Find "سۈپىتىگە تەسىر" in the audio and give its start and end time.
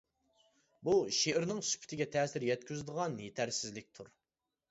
1.67-2.47